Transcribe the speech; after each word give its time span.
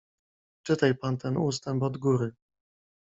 "Czytaj 0.63 0.95
pan 0.97 1.17
ten 1.17 1.37
ustęp 1.37 1.83
od 1.83 1.97
góry!" 1.97 2.31